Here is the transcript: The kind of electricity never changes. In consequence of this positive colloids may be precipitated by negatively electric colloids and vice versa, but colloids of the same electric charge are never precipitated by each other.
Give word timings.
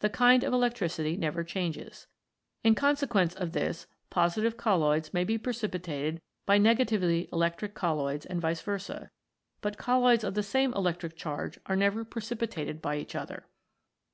The 0.00 0.10
kind 0.10 0.44
of 0.44 0.52
electricity 0.52 1.16
never 1.16 1.42
changes. 1.42 2.06
In 2.62 2.74
consequence 2.74 3.32
of 3.34 3.52
this 3.52 3.86
positive 4.10 4.58
colloids 4.58 5.14
may 5.14 5.24
be 5.24 5.38
precipitated 5.38 6.20
by 6.44 6.58
negatively 6.58 7.26
electric 7.32 7.72
colloids 7.72 8.26
and 8.26 8.38
vice 8.38 8.60
versa, 8.60 9.10
but 9.62 9.78
colloids 9.78 10.24
of 10.24 10.34
the 10.34 10.42
same 10.42 10.74
electric 10.74 11.16
charge 11.16 11.58
are 11.64 11.74
never 11.76 12.04
precipitated 12.04 12.82
by 12.82 12.98
each 12.98 13.14
other. 13.14 13.46